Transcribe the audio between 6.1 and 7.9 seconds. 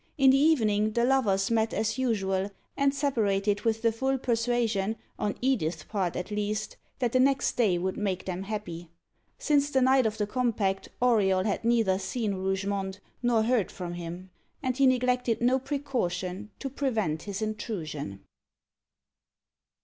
at least, that the next day